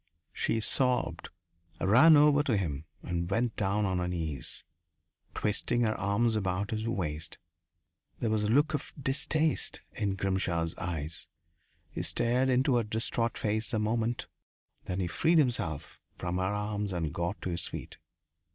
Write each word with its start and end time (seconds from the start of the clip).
She 0.33 0.59
sobbed, 0.61 1.29
ran 1.79 2.17
over 2.17 2.41
to 2.41 2.57
him, 2.57 2.85
and 3.03 3.29
went 3.29 3.55
down 3.55 3.85
on 3.85 3.99
her 3.99 4.07
knees, 4.07 4.63
twisting 5.35 5.81
her 5.81 5.93
arms 5.93 6.35
about 6.35 6.71
his 6.71 6.87
waist. 6.87 7.37
There 8.19 8.31
was 8.31 8.41
a 8.41 8.47
look 8.47 8.73
of 8.73 8.91
distaste 8.99 9.81
in 9.93 10.15
Grimshaw's 10.15 10.75
eyes; 10.79 11.27
he 11.91 12.01
stared 12.01 12.49
into 12.49 12.77
her 12.77 12.83
distraught 12.83 13.37
face 13.37 13.75
a 13.75 13.77
moment, 13.79 14.25
then 14.85 14.99
he 14.99 15.05
freed 15.05 15.37
himself 15.37 15.99
from 16.17 16.37
her 16.39 16.45
arms 16.45 16.93
and 16.93 17.13
got 17.13 17.39
to 17.43 17.51
his 17.51 17.67
feet. 17.67 17.97